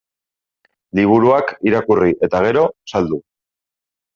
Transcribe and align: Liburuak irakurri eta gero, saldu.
Liburuak 0.99 1.53
irakurri 1.71 2.17
eta 2.29 2.43
gero, 2.49 2.65
saldu. 2.95 3.21